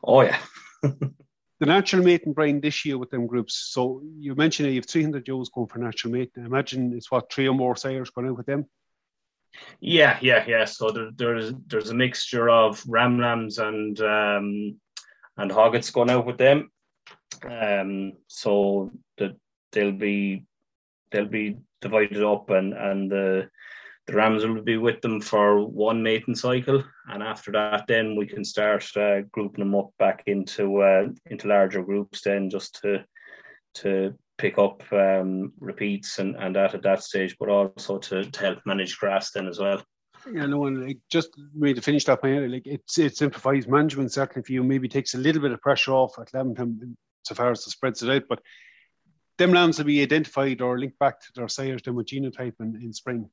Oh 0.03 0.23
yeah. 0.23 0.39
the 0.83 1.67
natural 1.67 2.03
mating 2.03 2.33
Brian 2.33 2.61
this 2.61 2.85
year 2.85 2.99
with 2.99 3.11
them 3.11 3.29
groups. 3.29 3.71
So 3.73 4.03
you 4.19 4.35
mentioned 4.35 4.69
you 4.69 4.77
have 4.77 4.87
300 4.87 5.25
Joes 5.25 5.49
going 5.49 5.69
for 5.69 5.79
natural 5.79 6.13
mating. 6.13 6.43
I 6.43 6.47
imagine 6.47 6.93
it's 6.93 7.11
what 7.11 7.33
three 7.33 7.49
or 7.49 7.55
more 7.55 7.77
sires 7.77 8.11
going 8.11 8.29
out 8.29 8.37
with 8.37 8.47
them. 8.47 8.67
Yeah, 9.81 10.19
yeah, 10.21 10.45
yeah. 10.47 10.65
So 10.65 10.91
there, 10.91 11.11
there's 11.17 11.53
there's 11.67 11.91
a 11.91 11.95
mixture 11.95 12.49
of 12.49 12.83
ram 12.87 13.19
lambs 13.19 13.59
and 13.59 13.99
um, 14.01 14.77
and 15.37 15.53
hoggets 15.53 15.91
going 15.91 16.11
out 16.11 16.27
with 16.27 16.39
them. 16.39 16.71
Um, 17.49 18.13
so 18.29 18.91
that 19.19 19.37
they'll 19.73 19.93
be 19.93 20.45
they'll 21.11 21.27
be 21.27 21.59
divided 21.81 22.23
up, 22.23 22.51
and 22.51 22.73
and 22.73 23.11
the 23.11 23.49
the 24.07 24.15
rams 24.15 24.45
will 24.45 24.63
be 24.63 24.79
with 24.79 25.01
them 25.01 25.21
for 25.21 25.65
one 25.65 26.03
mating 26.03 26.35
cycle, 26.35 26.83
and 27.09 27.23
after 27.23 27.53
that, 27.53 27.85
then 27.87 28.17
we 28.17 28.27
can 28.27 28.45
start 28.45 28.85
uh, 28.97 29.23
grouping 29.33 29.65
them 29.65 29.75
up 29.75 29.91
back 29.99 30.23
into 30.27 30.83
uh, 30.83 31.09
into 31.27 31.49
larger 31.49 31.83
groups. 31.83 32.23
Then 32.23 32.51
just 32.51 32.81
to 32.83 33.05
to 33.75 34.15
pick 34.43 34.59
up 34.59 34.83
um, 34.93 35.53
repeats 35.61 36.19
and, 36.19 36.35
and 36.35 36.57
that 36.57 36.75
at 36.75 36.83
that 36.83 37.01
stage, 37.01 37.37
but 37.39 37.49
also 37.49 37.97
to, 37.97 38.25
to 38.25 38.41
help 38.41 38.59
manage 38.67 38.99
grass 38.99 39.31
then 39.31 39.47
as 39.47 39.61
well. 39.61 39.81
Yeah, 40.33 40.47
no, 40.47 40.67
and 40.67 40.85
like 40.85 40.99
just 41.09 41.31
maybe 41.55 41.75
to 41.75 41.81
finish 41.81 42.05
that 42.07 42.21
point, 42.21 42.51
like 42.51 42.67
it's 42.67 42.99
it 42.99 43.17
simplifies 43.17 43.69
management 43.69 44.13
certainly 44.13 44.45
for 44.45 44.53
you. 44.53 44.65
Maybe 44.65 44.89
takes 44.89 45.15
a 45.15 45.19
little 45.19 45.41
bit 45.41 45.53
of 45.53 45.61
pressure 45.61 45.93
off 45.93 46.19
at 46.19 46.35
Leamington 46.35 46.97
so 47.23 47.37
far 47.37 47.53
as 47.53 47.65
the 47.65 47.71
spreads 47.71 48.03
it 48.03 48.11
out, 48.11 48.25
but 48.29 48.41
them 49.39 49.53
lambs 49.53 49.79
will 49.79 49.87
be 49.87 50.03
identified 50.03 50.61
or 50.61 50.79
linked 50.79 50.99
back 50.99 51.21
to 51.21 51.27
their 51.35 51.49
sires 51.49 51.83
them 51.83 51.95
with 51.95 52.07
genotype 52.07 52.55
in, 52.61 52.77
in 52.83 52.93
spring. 52.93 53.29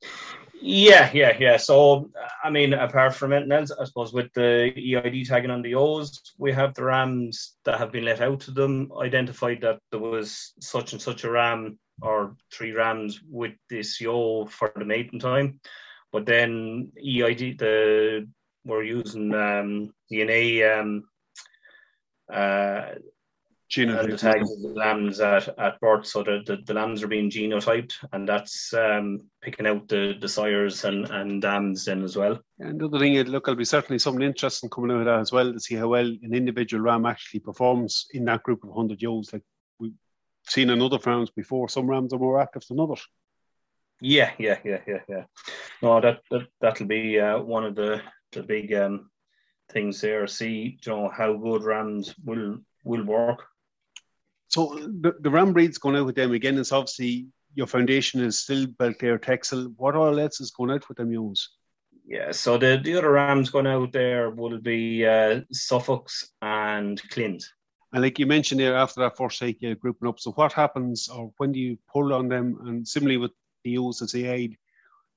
Yeah, 0.62 1.10
yeah, 1.14 1.38
yeah. 1.40 1.58
So 1.58 2.10
I 2.44 2.50
mean, 2.50 2.74
apart 2.74 3.16
from 3.16 3.34
anything 3.34 3.52
else, 3.52 3.72
I 3.72 3.86
suppose 3.86 4.14
with 4.14 4.32
the 4.34 4.74
EID 4.76 5.28
tagging 5.28 5.52
on 5.52 5.62
the 5.62 5.76
O's, 5.76 6.22
we 6.38 6.52
have 6.54 6.74
the 6.74 6.84
rams 6.84 7.56
that 7.66 7.80
have 7.80 7.92
been 7.92 8.06
let 8.06 8.22
out 8.22 8.40
to 8.42 8.52
them 8.52 8.92
identified 9.02 9.62
that 9.62 9.80
there 9.92 10.00
was 10.00 10.54
such 10.62 10.94
and 10.94 11.02
such 11.02 11.24
a 11.24 11.32
ram 11.32 11.80
or 12.02 12.36
three 12.54 12.72
rams 12.72 13.20
with 13.30 13.54
this 13.70 14.00
yo 14.00 14.46
for 14.46 14.72
the 14.76 14.86
mating 14.86 15.20
time. 15.20 15.60
But 16.12 16.26
then 16.26 16.92
EID, 16.98 17.60
the 17.60 18.28
we're 18.66 18.84
using 18.84 19.34
um, 19.34 19.94
DNA 20.12 20.80
um, 20.80 21.04
uh, 22.32 22.96
Genotype. 23.70 24.10
the 24.10 24.18
tags 24.18 24.52
of 24.52 24.62
the 24.62 24.70
lambs 24.70 25.20
at, 25.20 25.48
at 25.60 25.80
birth, 25.80 26.08
so 26.08 26.24
the, 26.24 26.42
the, 26.46 26.58
the 26.66 26.74
lambs 26.74 27.04
are 27.04 27.08
being 27.08 27.30
genotyped, 27.30 27.94
and 28.14 28.28
that's 28.28 28.74
um, 28.74 29.20
picking 29.44 29.68
out 29.68 29.88
the, 29.88 30.16
the 30.20 30.28
sires 30.28 30.86
and, 30.86 31.08
and 31.12 31.42
dams 31.44 31.86
then 31.86 32.04
as 32.04 32.18
well. 32.18 32.40
And 32.58 32.80
the 32.80 32.86
other 32.88 32.98
thing, 32.98 33.16
look, 33.26 33.46
there'll 33.46 33.58
be 33.58 33.66
certainly 33.66 34.00
something 34.00 34.24
interesting 34.24 34.72
coming 34.72 34.92
out 34.92 35.02
of 35.02 35.06
that 35.06 35.20
as 35.20 35.32
well 35.32 35.54
to 35.54 35.60
see 35.60 35.76
how 35.76 35.90
well 35.90 36.08
an 36.08 36.34
individual 36.34 36.82
ram 36.82 37.06
actually 37.06 37.42
performs 37.42 38.08
in 38.14 38.26
that 38.26 38.42
group 38.42 38.64
of 38.64 38.70
100 38.70 39.00
ewes. 39.04 39.32
Like 39.32 39.44
we've 39.80 39.94
seen 40.48 40.72
in 40.72 40.82
other 40.82 40.98
farms 40.98 41.30
before, 41.30 41.70
some 41.70 41.88
rams 41.88 42.12
are 42.12 42.20
more 42.20 42.42
active 42.42 42.64
than 42.68 42.80
others. 42.80 43.06
Yeah, 44.02 44.32
yeah, 44.40 44.58
yeah, 44.64 44.80
yeah, 44.88 45.02
yeah. 45.08 45.24
No, 45.84 46.02
that, 46.02 46.22
that 46.32 46.48
that'll 46.62 46.88
be 46.88 47.20
uh, 47.20 47.40
one 47.40 47.66
of 47.66 47.76
the 47.76 48.02
the 48.32 48.44
big 48.44 48.74
um, 48.74 49.10
things 49.72 50.02
there. 50.02 50.26
See, 50.26 50.80
you 50.82 50.92
know, 50.92 51.10
how 51.10 51.34
good 51.34 51.64
rams 51.64 52.16
will 52.24 52.60
will 52.84 53.04
work. 53.04 53.46
So 54.50 54.76
the, 54.76 55.16
the 55.22 55.30
ram 55.30 55.54
breed's 55.54 55.78
going 55.78 55.96
out 55.96 56.06
with 56.06 56.16
them 56.16 56.34
again. 56.34 56.58
It's 56.58 56.72
obviously 56.72 57.28
your 57.56 57.68
foundation 57.68 58.22
is 58.22 58.42
still 58.42 58.66
Belclare 58.66 59.22
Texel. 59.22 59.74
What 59.78 59.96
all 59.96 60.20
else 60.20 60.42
is 60.42 60.52
going 60.52 60.72
out 60.72 60.88
with 60.90 60.98
them 60.98 61.12
ewes? 61.12 61.50
Yeah, 62.06 62.32
so 62.32 62.58
the, 62.58 62.82
the 62.84 62.98
other 62.98 63.12
rams 63.12 63.52
going 63.52 63.68
out 63.68 63.92
there 63.92 64.32
will 64.32 64.60
be 64.60 65.06
uh, 65.06 65.42
Suffolk's 65.52 66.32
and 66.42 67.00
Clint. 67.12 67.46
And 67.94 68.02
like 68.02 68.18
you 68.18 68.26
mentioned 68.26 68.60
there, 68.60 68.76
after 68.76 69.02
that 69.02 69.18
first 69.18 69.38
cycle, 69.38 69.58
you're 69.62 69.76
grouping 69.76 70.08
up. 70.08 70.20
So 70.20 70.32
what 70.32 70.54
happens, 70.54 71.08
or 71.08 71.32
when 71.38 71.52
do 71.52 71.60
you 71.60 71.78
pull 71.92 72.14
on 72.14 72.28
them? 72.28 72.58
And 72.66 72.88
similarly 72.88 73.18
with 73.18 73.32
the 73.64 73.72
ewes 73.72 74.02
as 74.02 74.12
they 74.12 74.26
aid, 74.26 74.58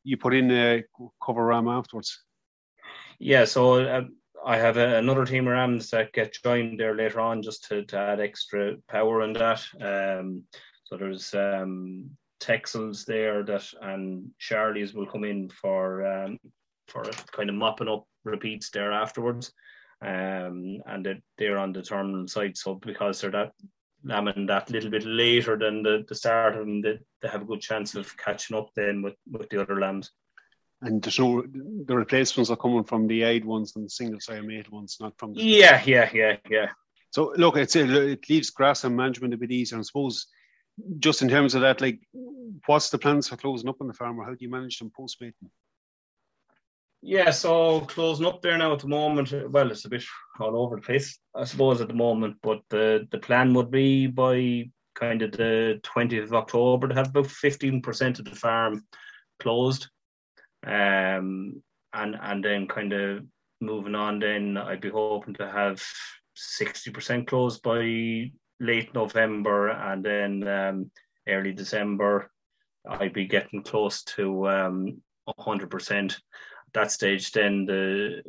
you 0.05 0.17
put 0.19 0.35
in 0.35 0.51
a 0.51 0.85
cover 1.25 1.47
ram 1.47 1.69
afterwards. 1.69 2.23
Yeah, 3.19 3.45
so 3.45 3.85
uh, 3.85 4.03
I 4.45 4.57
have 4.57 4.77
a, 4.77 4.97
another 4.99 5.25
team 5.25 5.47
of 5.47 5.53
rams 5.53 5.91
that 5.91 6.13
get 6.13 6.37
joined 6.43 6.79
there 6.79 6.95
later 6.95 7.21
on 7.21 7.43
just 7.43 7.69
to, 7.69 7.85
to 7.87 7.99
add 7.99 8.21
extra 8.21 8.77
power 8.89 9.23
in 9.23 9.33
that. 9.35 9.63
Um, 9.81 10.45
so 10.85 10.97
there's 10.97 11.33
um, 11.35 12.11
Texels 12.41 13.05
there 13.05 13.43
that 13.45 13.65
and 13.81 14.31
Charollais 14.41 14.95
will 14.95 15.07
come 15.07 15.25
in 15.25 15.49
for 15.49 16.05
um, 16.07 16.39
for 16.89 17.05
kind 17.31 17.49
of 17.49 17.57
mopping 17.57 17.89
up 17.89 18.05
repeats 18.25 18.71
there 18.71 18.93
afterwards. 18.93 19.53
Um, 20.03 20.83
and 20.87 21.07
they're, 21.07 21.21
they're 21.39 21.59
on 21.59 21.73
the 21.73 21.83
terminal 21.83 22.27
side. 22.27 22.57
So 22.57 22.75
because 22.75 23.21
they're 23.21 23.31
that 23.31 23.53
lambing 24.05 24.47
that 24.47 24.69
little 24.69 24.91
bit 24.91 25.05
later 25.05 25.57
than 25.57 25.83
the, 25.83 26.05
the 26.09 26.15
start 26.15 26.55
of 26.55 26.67
them, 26.67 26.83
they, 26.83 26.99
they 27.21 27.29
have 27.29 27.43
a 27.43 27.47
good 27.47 27.61
chance 27.61 27.95
of 27.95 28.17
catching 28.17 28.57
up 28.57 28.71
then 28.75 29.03
with, 29.03 29.15
with 29.31 29.49
the 29.49 29.63
other 29.63 29.79
lambs. 29.79 30.11
And 30.83 31.01
there's 31.01 31.19
no 31.19 31.43
the 31.87 31.97
replacements 31.97 32.51
are 32.51 32.57
coming 32.57 32.85
from 32.85 33.07
the 33.07 33.23
aid 33.23 33.45
ones 33.45 33.73
and 33.77 33.85
the 33.85 33.91
single 33.91 34.21
sire 34.21 34.43
mate 34.43 34.71
ones, 34.71 34.97
not 35.01 35.17
from 35.17 35.33
the 35.33 35.41
Yeah, 35.41 35.81
yeah, 35.87 36.11
yeah, 36.13 36.37
yeah. 36.51 36.69
So 37.11 37.33
look, 37.37 37.57
it's 37.57 37.77
it 37.77 38.29
leaves 38.29 38.51
grass 38.51 38.85
and 38.85 38.97
management 38.97 39.35
a 39.35 39.37
bit 39.37 39.53
easier. 39.53 39.79
I 39.79 39.83
suppose 39.83 40.27
just 40.99 41.23
in 41.23 41.29
terms 41.29 41.55
of 41.55 41.61
that, 41.61 41.81
like 41.81 42.01
what's 42.67 42.91
the 42.91 42.99
plans 42.99 43.29
for 43.29 43.37
closing 43.37 43.69
up 43.69 43.81
on 43.81 43.87
the 43.87 43.95
farm 43.95 44.19
or 44.19 44.25
how 44.25 44.33
do 44.33 44.39
you 44.41 44.51
manage 44.51 44.79
them 44.79 44.91
post 44.95 45.19
mating? 45.21 45.51
Yeah, 47.05 47.31
so 47.31 47.81
closing 47.81 48.27
up 48.27 48.43
there 48.43 48.57
now 48.57 48.73
at 48.73 48.79
the 48.79 48.89
moment, 48.89 49.33
well, 49.51 49.71
it's 49.73 49.85
a 49.85 49.89
bit 49.89 50.05
all 50.39 50.57
over 50.57 50.77
the 50.77 50.83
place, 50.83 51.19
I 51.35 51.45
suppose, 51.45 51.81
at 51.81 51.89
the 51.89 51.95
moment. 51.95 52.37
But 52.43 52.63
the 52.71 53.09
the 53.11 53.19
plan 53.19 53.55
would 53.55 53.71
be 53.71 54.07
by 54.07 54.71
kind 54.95 55.23
of 55.23 55.33
the 55.33 55.81
20th 55.83 56.25
of 56.25 56.35
October 56.35 56.89
to 56.89 56.95
have 56.95 57.09
about 57.09 57.25
15% 57.25 58.19
of 58.19 58.25
the 58.25 58.37
farm 58.37 58.85
closed. 59.41 59.89
Um, 60.67 61.63
and 61.95 62.17
and 62.21 62.45
then 62.45 62.67
kind 62.67 62.93
of 62.93 63.25
moving 63.61 63.95
on, 63.95 64.19
then 64.19 64.57
I'd 64.57 64.81
be 64.81 64.91
hoping 64.91 65.35
to 65.35 65.51
have 65.51 65.83
60% 66.61 67.27
closed 67.27 67.63
by 67.63 68.31
late 68.61 68.95
November 68.95 69.69
and 69.69 70.05
then 70.05 70.49
um, 70.49 70.91
early 71.29 71.53
December. 71.53 72.31
I'd 72.89 73.13
be 73.13 73.27
getting 73.27 73.63
close 73.63 74.03
to 74.05 74.49
um, 74.49 75.03
100% 75.29 76.17
that 76.75 76.91
stage, 76.91 77.33
then 77.33 77.67
the 77.67 78.23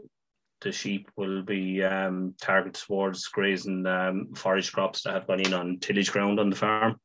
the 0.61 0.71
sheep 0.71 1.11
will 1.17 1.43
be 1.43 1.83
um, 1.83 2.33
targeted 2.41 2.75
towards 2.75 3.27
grazing 3.27 3.85
um, 3.85 4.33
forage 4.33 4.71
crops 4.71 5.01
that 5.03 5.13
have 5.13 5.27
gone 5.27 5.41
in 5.41 5.53
on 5.53 5.77
tillage 5.79 6.09
ground 6.09 6.39
on 6.39 6.49
the 6.49 6.55
farm. 6.55 6.95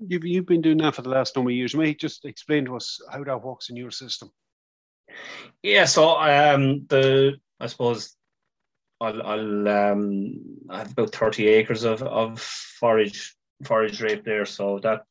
You've, 0.00 0.24
you've 0.24 0.46
been 0.46 0.62
doing 0.62 0.78
that 0.78 0.94
for 0.94 1.02
the 1.02 1.08
last 1.08 1.34
number 1.34 1.50
of 1.50 1.56
years. 1.56 1.74
May 1.74 1.94
just 1.94 2.24
explain 2.24 2.64
to 2.66 2.76
us 2.76 3.00
how 3.10 3.24
that 3.24 3.42
works 3.42 3.70
in 3.70 3.76
your 3.76 3.90
system? 3.90 4.30
Yeah, 5.62 5.86
so 5.86 6.16
um, 6.18 6.86
the 6.88 7.38
I 7.58 7.66
suppose 7.66 8.14
I'll, 9.00 9.22
I'll 9.22 9.68
um, 9.68 10.34
I 10.70 10.78
have 10.78 10.92
about 10.92 11.14
thirty 11.14 11.48
acres 11.48 11.84
of, 11.84 12.02
of 12.02 12.40
forage 12.40 13.34
forage 13.64 14.00
rape 14.00 14.24
there, 14.24 14.46
so 14.46 14.78
that 14.80 15.02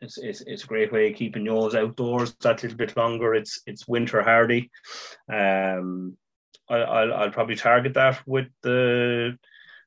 it's, 0.00 0.18
it's, 0.18 0.40
it's 0.42 0.64
a 0.64 0.66
great 0.66 0.92
way 0.92 1.10
of 1.10 1.16
keeping 1.16 1.46
yours 1.46 1.74
outdoors 1.74 2.34
that 2.40 2.62
little 2.62 2.76
bit 2.76 2.96
longer. 2.96 3.34
It's 3.34 3.60
it's 3.66 3.88
winter 3.88 4.22
hardy. 4.22 4.70
Um, 5.32 6.16
I, 6.68 6.76
I'll, 6.76 7.14
I'll 7.14 7.30
probably 7.30 7.56
target 7.56 7.94
that 7.94 8.20
with 8.26 8.48
the 8.62 9.38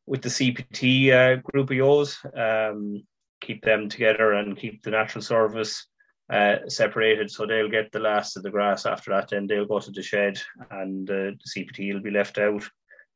with 0.06 0.22
the 0.22 0.30
CPT 0.30 1.12
uh, 1.12 1.42
group 1.42 1.70
of 1.70 1.76
yours. 1.76 2.18
Um, 2.36 3.04
keep 3.42 3.64
them 3.64 3.90
together 3.90 4.34
and 4.34 4.58
keep 4.58 4.84
the 4.84 4.92
natural 4.92 5.22
service 5.22 5.88
uh, 6.30 6.56
separated, 6.68 7.30
so 7.30 7.46
they'll 7.46 7.70
get 7.70 7.92
the 7.92 8.00
last 8.00 8.36
of 8.36 8.44
the 8.44 8.50
grass. 8.50 8.86
After 8.86 9.12
that, 9.12 9.30
then 9.30 9.48
they'll 9.48 9.68
go 9.68 9.80
to 9.80 9.92
the 9.92 10.02
shed, 10.02 10.42
and 10.72 11.10
uh, 11.10 11.14
the 11.14 11.38
CPT 11.56 11.94
will 11.94 12.02
be 12.02 12.12
left 12.12 12.38
out 12.38 12.64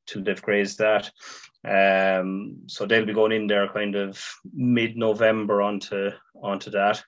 till 0.05 0.23
they've 0.23 0.41
grazed 0.41 0.79
that. 0.79 1.09
Um, 1.65 2.57
so 2.67 2.85
they'll 2.85 3.05
be 3.05 3.13
going 3.13 3.31
in 3.31 3.47
there 3.47 3.67
kind 3.67 3.95
of 3.95 4.23
mid-November 4.53 5.61
onto 5.61 6.11
onto 6.41 6.71
that. 6.71 7.03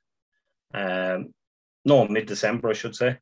Um, 0.74 1.34
no, 1.86 2.08
mid-December, 2.08 2.70
I 2.70 2.74
should 2.74 2.96
say. 2.96 3.18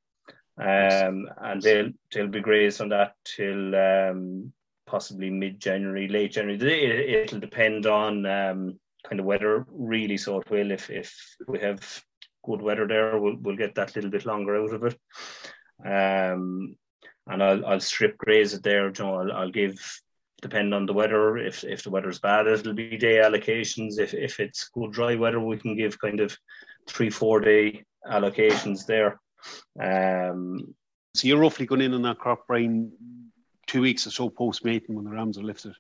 Um, 0.58 1.30
and 1.42 1.62
they'll 1.62 1.92
they'll 2.12 2.28
be 2.28 2.42
grazed 2.42 2.82
on 2.82 2.90
that 2.90 3.14
till 3.24 3.76
um, 3.76 4.52
possibly 4.86 5.30
mid-January, 5.30 6.08
late 6.08 6.32
January. 6.34 7.14
It, 7.14 7.32
will 7.32 7.40
depend 7.40 7.86
on 7.86 8.26
um, 8.26 8.80
kind 9.08 9.20
of 9.20 9.26
weather, 9.26 9.66
really. 9.72 10.18
So 10.18 10.40
it 10.40 10.50
will 10.50 10.72
if 10.72 10.90
if 10.90 11.14
we 11.48 11.60
have 11.60 12.04
good 12.44 12.62
weather 12.62 12.88
there, 12.88 13.20
we'll 13.20 13.38
we'll 13.40 13.56
get 13.56 13.76
that 13.76 13.96
little 13.96 14.12
bit 14.12 14.26
longer 14.26 14.62
out 14.62 14.74
of 14.74 14.84
it. 14.84 14.98
Um, 15.86 16.76
and 17.28 17.44
I'll 17.44 17.66
I'll 17.66 17.80
strip 17.80 18.18
graze 18.18 18.54
it 18.54 18.64
there. 18.64 18.88
You 18.88 18.94
know, 19.00 19.16
I'll, 19.16 19.32
I'll 19.32 19.52
give 19.52 19.80
depending 20.42 20.74
on 20.74 20.86
the 20.86 20.94
weather. 20.94 21.38
If 21.38 21.64
if 21.64 21.84
the 21.84 21.90
weather's 21.90 22.20
bad, 22.20 22.48
it'll 22.48 22.74
be 22.74 22.98
day 22.98 23.18
allocations. 23.18 24.00
If 24.00 24.14
if 24.14 24.40
it's 24.40 24.70
good 24.70 24.92
dry 24.92 25.16
weather, 25.16 25.40
we 25.40 25.58
can 25.58 25.76
give 25.76 26.00
kind 26.00 26.20
of 26.20 26.38
three 26.88 27.10
four 27.10 27.40
day 27.40 27.84
allocations 28.10 28.86
there. 28.86 29.20
Um, 29.80 30.76
so 31.16 31.28
you're 31.28 31.40
roughly 31.40 31.66
going 31.66 31.82
in 31.82 31.94
on 31.94 32.02
that 32.04 32.20
crop, 32.20 32.46
Brian, 32.48 32.92
two 33.68 33.82
weeks 33.82 34.06
or 34.08 34.12
so 34.12 34.30
post 34.30 34.64
mating 34.66 34.96
when 34.96 35.06
the 35.06 35.12
rams 35.12 35.38
are 35.38 35.44
lifted. 35.44 35.76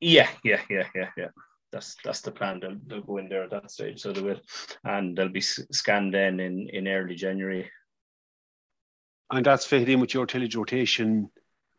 Yeah, 0.00 0.28
yeah, 0.44 0.60
yeah, 0.70 0.86
yeah, 0.94 1.10
yeah. 1.16 1.28
That's 1.72 1.96
that's 2.04 2.20
the 2.20 2.32
plan. 2.32 2.60
They'll, 2.60 2.76
they'll 2.86 3.02
go 3.02 3.18
in 3.18 3.28
there 3.28 3.44
at 3.44 3.50
that 3.50 3.70
stage, 3.70 4.00
so 4.00 4.12
they 4.12 4.22
will, 4.22 4.40
and 4.84 5.16
they'll 5.16 5.28
be 5.28 5.40
scanned 5.40 6.14
in 6.14 6.40
in, 6.40 6.68
in 6.72 6.88
early 6.88 7.14
January 7.14 7.70
and 9.30 9.46
that's 9.46 9.66
fitted 9.66 9.88
in 9.88 10.00
with 10.00 10.14
your 10.14 10.26
tillage 10.26 10.56
rotation 10.56 11.30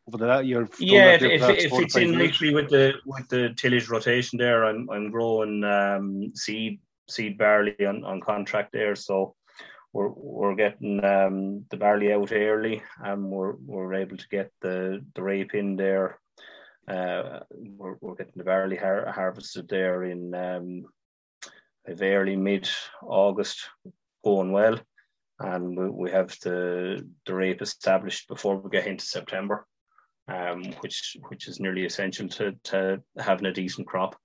over 0.08 0.18
the 0.18 0.40
year. 0.40 0.68
Yeah, 0.80 1.12
it, 1.12 1.24
it, 1.24 1.42
it 1.42 1.72
fits 1.72 1.96
in 1.96 2.18
nicely 2.18 2.54
with 2.54 2.70
the 2.70 2.94
with 3.06 3.28
the 3.30 3.54
tillage 3.56 3.90
rotation 3.90 4.38
there. 4.38 4.66
I'm 4.66 4.90
I'm 4.90 5.12
growing 5.12 5.64
um, 5.64 6.32
seed 6.36 6.80
seed 7.10 7.38
barley 7.38 7.76
on, 7.86 8.04
on 8.04 8.22
contract 8.22 8.72
there, 8.72 8.96
so 8.96 9.36
we're 9.94 10.10
we're 10.10 10.56
getting 10.56 11.04
um, 11.04 11.66
the 11.70 11.78
barley 11.78 12.14
out 12.14 12.32
early, 12.32 12.82
and 13.04 13.30
we're 13.30 13.56
we're 13.66 13.94
able 13.94 14.18
to 14.18 14.28
get 14.30 14.52
the 14.62 15.04
the 15.16 15.22
rape 15.22 15.54
in 15.54 15.76
there. 15.76 16.20
Uh, 16.88 17.40
we're, 17.52 17.96
we're 18.02 18.16
getting 18.16 18.34
the 18.36 18.44
barley 18.44 18.76
har- 18.76 19.12
harvested 19.12 19.68
there 19.70 20.04
in 20.04 20.34
um, 20.34 20.86
early 21.88 22.36
mid 22.36 22.68
August, 23.04 23.70
going 24.24 24.52
well 24.52 24.80
and 25.42 25.76
we, 25.76 25.90
we 25.90 26.12
have 26.12 26.38
the 26.42 27.08
the 27.26 27.34
rape 27.34 27.62
established 27.62 28.28
before 28.28 28.58
we 28.58 28.70
get 28.70 28.88
into 28.88 29.06
September, 29.06 29.66
um, 30.28 30.64
which 30.82 31.18
which 31.30 31.48
is 31.48 31.60
nearly 31.60 31.86
essential 31.86 32.28
to 32.30 32.54
to 32.64 33.02
having 33.18 33.48
a 33.48 33.54
decent 33.54 33.88
crop. 33.88 34.16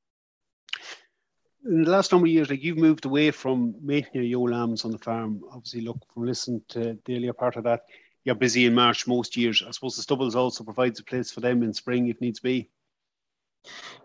In 1.64 1.82
the 1.82 1.90
last 1.90 2.12
number 2.12 2.26
of 2.26 2.32
years, 2.32 2.50
like 2.50 2.62
you've 2.62 2.78
moved 2.78 3.06
away 3.06 3.30
from 3.32 3.74
making 3.82 4.22
your 4.22 4.48
lambs 4.48 4.84
on 4.84 4.92
the 4.92 4.98
farm. 4.98 5.40
Obviously, 5.50 5.80
look 5.80 5.98
from 6.12 6.26
listening 6.26 6.62
to 6.68 6.98
the 7.04 7.16
earlier 7.16 7.32
part 7.32 7.56
of 7.56 7.64
that, 7.64 7.82
you're 8.26 8.34
busy 8.34 8.66
in 8.66 8.74
March 8.74 9.06
most 9.06 9.36
years. 9.36 9.62
I 9.66 9.70
suppose 9.70 9.94
the 9.94 10.02
stubbles 10.02 10.34
also 10.34 10.64
provides 10.64 10.98
a 10.98 11.04
place 11.04 11.30
for 11.30 11.40
them 11.40 11.62
in 11.62 11.72
spring 11.72 12.08
if 12.08 12.20
needs 12.20 12.40
be. 12.40 12.68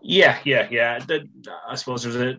Yeah, 0.00 0.38
yeah, 0.44 0.68
yeah. 0.70 1.00
The, 1.00 1.28
I 1.68 1.74
suppose 1.74 2.04
there's 2.04 2.16
a, 2.16 2.36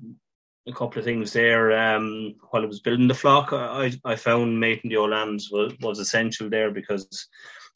a 0.65 0.73
couple 0.73 0.99
of 0.99 1.05
things 1.05 1.33
there. 1.33 1.77
Um, 1.77 2.35
while 2.49 2.63
I 2.63 2.67
was 2.67 2.79
building 2.79 3.09
the 3.09 3.13
flock, 3.13 3.51
I, 3.51 3.91
I 4.05 4.15
found 4.15 4.57
mating 4.57 4.91
the 4.91 4.97
lambs 4.99 5.49
was, 5.51 5.73
was 5.81 5.99
essential 5.99 6.49
there 6.49 6.71
because 6.71 7.27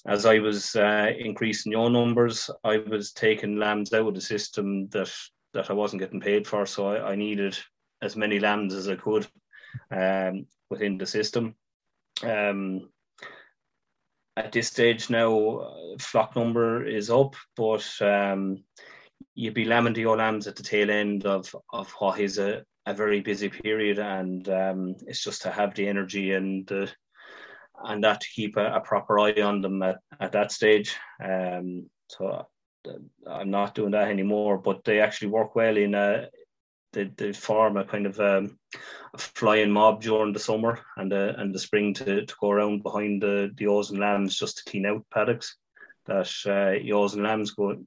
as 0.05 0.25
I 0.25 0.39
was 0.39 0.73
uh, 0.77 1.11
increasing 1.19 1.73
your 1.73 1.89
numbers, 1.89 2.49
I 2.63 2.77
was 2.77 3.11
taking 3.11 3.57
lambs 3.57 3.93
out 3.93 4.07
of 4.07 4.15
the 4.15 4.21
system 4.21 4.87
that 4.89 5.11
that 5.53 5.69
I 5.69 5.73
wasn't 5.73 6.01
getting 6.01 6.21
paid 6.21 6.47
for. 6.47 6.65
So 6.65 6.87
I, 6.87 7.11
I 7.11 7.15
needed 7.15 7.57
as 8.01 8.15
many 8.15 8.39
lambs 8.39 8.73
as 8.73 8.87
I 8.87 8.95
could 8.95 9.27
um, 9.91 10.45
within 10.69 10.97
the 10.97 11.05
system. 11.05 11.55
Um, 12.23 12.89
at 14.37 14.51
this 14.51 14.67
stage 14.67 15.09
now, 15.09 15.95
flock 15.99 16.35
number 16.35 16.85
is 16.85 17.09
up, 17.09 17.35
but 17.55 17.85
um, 18.01 18.63
you'd 19.33 19.55
be 19.55 19.65
lambing 19.65 19.93
the 19.93 20.05
lambs 20.05 20.45
at 20.45 20.55
the 20.55 20.63
tail 20.63 20.91
end 20.91 21.25
of, 21.25 21.53
of 21.73 21.91
what 21.93 22.19
is 22.19 22.37
a, 22.37 22.63
a 22.85 22.93
very 22.93 23.19
busy 23.19 23.49
period, 23.49 23.97
and 23.97 24.47
um, 24.49 24.95
it's 25.07 25.23
just 25.23 25.41
to 25.41 25.51
have 25.51 25.73
the 25.73 25.87
energy 25.87 26.33
and 26.33 26.71
and 27.83 28.03
that 28.03 28.21
to 28.21 28.27
keep 28.29 28.57
a, 28.57 28.73
a 28.73 28.79
proper 28.79 29.19
eye 29.19 29.41
on 29.41 29.61
them 29.61 29.81
at, 29.81 29.97
at 30.19 30.31
that 30.31 30.51
stage. 30.51 30.95
Um, 31.23 31.89
so 32.07 32.27
uh, 32.27 32.91
I'm 33.27 33.49
not 33.49 33.75
doing 33.75 33.91
that 33.91 34.07
anymore, 34.07 34.57
but 34.57 34.83
they 34.83 34.99
actually 34.99 35.29
work 35.29 35.55
well 35.55 35.77
in 35.77 35.95
a 35.95 36.29
they, 36.93 37.05
they 37.17 37.33
form 37.33 37.77
a 37.77 37.85
kind 37.85 38.05
of 38.05 38.19
um, 38.19 38.57
a 39.13 39.17
flying 39.17 39.71
mob 39.71 40.01
during 40.01 40.33
the 40.33 40.39
summer 40.39 40.79
and 40.97 41.11
the 41.11 41.35
and 41.39 41.53
the 41.53 41.59
spring 41.59 41.93
to, 41.95 42.25
to 42.25 42.35
go 42.39 42.51
around 42.51 42.83
behind 42.83 43.21
the 43.21 43.51
the 43.55 43.63
ewes 43.63 43.91
and 43.91 43.99
lambs 43.99 44.37
just 44.37 44.57
to 44.57 44.71
clean 44.71 44.85
out 44.85 45.05
paddocks 45.13 45.57
that 46.05 46.31
uh, 46.45 46.79
ewes 46.79 47.13
and 47.13 47.23
lambs 47.23 47.51
go 47.51 47.77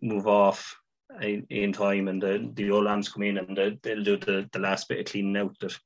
move 0.00 0.26
off 0.26 0.76
in, 1.20 1.46
in 1.50 1.72
time 1.72 2.08
and 2.08 2.22
the, 2.22 2.50
the 2.54 2.70
old 2.70 2.84
lambs 2.84 3.08
come 3.08 3.22
in 3.22 3.38
and 3.38 3.56
the, 3.56 3.78
they'll 3.82 4.02
do 4.02 4.16
the, 4.16 4.48
the 4.52 4.58
last 4.58 4.88
bit 4.88 5.00
of 5.00 5.06
cleaning 5.06 5.36
out 5.36 5.56
that 5.60 5.76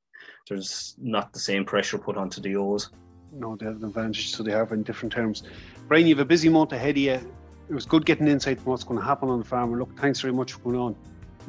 there's 0.48 0.94
not 0.98 1.32
the 1.32 1.38
same 1.38 1.64
pressure 1.64 1.98
put 1.98 2.16
onto 2.16 2.40
the 2.40 2.50
ewes. 2.50 2.90
No, 3.32 3.56
they 3.56 3.66
have 3.66 3.76
an 3.76 3.84
advantage, 3.84 4.34
so 4.34 4.42
they 4.42 4.50
have 4.50 4.72
in 4.72 4.82
different 4.82 5.12
terms. 5.12 5.44
Brian, 5.86 6.06
you 6.06 6.14
have 6.16 6.22
a 6.22 6.28
busy 6.28 6.48
month 6.48 6.72
ahead 6.72 6.96
of 6.96 7.02
you. 7.02 7.20
It 7.68 7.74
was 7.74 7.86
good 7.86 8.04
getting 8.04 8.26
insight 8.26 8.60
from 8.60 8.72
what's 8.72 8.82
going 8.82 8.98
to 8.98 9.06
happen 9.06 9.28
on 9.28 9.38
the 9.38 9.44
farm. 9.44 9.72
Look, 9.78 9.96
thanks 9.98 10.20
very 10.20 10.32
much 10.32 10.54
for 10.54 10.58
coming 10.60 10.80
on. 10.80 10.96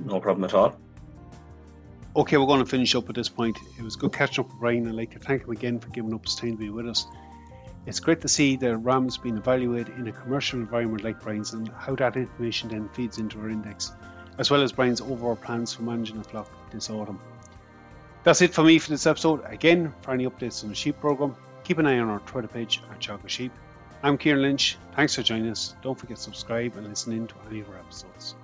No 0.05 0.19
problem 0.19 0.43
at 0.43 0.53
all. 0.53 0.77
Okay, 2.13 2.36
we're 2.36 2.46
going 2.46 2.60
to 2.60 2.65
finish 2.65 2.94
up 2.94 3.08
at 3.08 3.15
this 3.15 3.30
point. 3.30 3.58
It 3.80 3.84
was 3.84 3.96
good 3.96 4.12
catching 4.12 4.44
up 4.44 4.50
with 4.50 4.60
Brian. 4.60 4.86
I'd 4.86 4.96
like 4.96 5.12
to 5.12 5.20
thank 5.20 5.44
him 5.44 5.51
again 5.51 5.80
for 5.80 5.88
giving 5.91 6.13
up 6.13 6.25
his 6.25 6.36
time 6.36 6.51
to 6.51 6.58
be 6.58 6.70
with 6.70 6.86
us. 6.86 7.08
It's 7.86 8.01
great 8.01 8.20
to 8.22 8.27
see 8.27 8.58
the 8.58 8.75
rams 8.75 9.18
being 9.18 9.38
evaluated 9.38 9.96
in 9.98 10.06
a 10.10 10.12
commercial 10.12 10.60
environment 10.60 11.06
like 11.06 11.22
Brian's 11.22 11.53
and 11.53 11.70
how 11.70 11.96
that 11.96 12.18
information 12.18 12.68
then 12.68 12.89
feeds 12.89 13.18
into 13.18 13.39
our 13.39 13.50
index, 13.50 13.94
as 14.38 14.51
well 14.51 14.62
as 14.62 14.74
Brian's 14.74 15.00
overall 15.00 15.38
plans 15.38 15.74
for 15.74 15.84
managing 15.84 16.18
the 16.18 16.25
flock 16.25 16.50
this 16.70 16.89
autumn. 16.89 17.20
That's 18.25 18.41
it 18.41 18.53
for 18.53 18.63
me 18.63 18.77
for 18.80 18.89
this 18.89 19.08
episode. 19.08 19.46
Again, 19.46 19.94
for 20.01 20.12
any 20.12 20.25
updates 20.25 20.63
on 20.63 20.70
the 20.70 20.75
sheep 20.75 21.00
program, 21.00 21.38
keep 21.63 21.77
an 21.77 21.88
eye 21.88 22.00
on 22.00 22.10
our 22.10 22.20
Twitter 22.20 22.50
page 22.50 22.82
at 22.91 23.00
Teagasc 23.00 23.30
Sheep. 23.30 23.53
I'm 24.03 24.18
Kieran 24.18 24.41
Lynch. 24.41 24.77
Thanks 24.98 25.15
for 25.15 25.24
joining 25.24 25.50
us. 25.50 25.75
Don't 25.82 25.98
forget 25.98 26.18
to 26.18 26.24
subscribe 26.24 26.75
and 26.75 26.89
listen 26.89 27.13
in 27.13 27.27
to 27.27 27.36
any 27.50 27.62
of 27.62 27.70
our 27.70 27.77
episodes. 27.77 28.36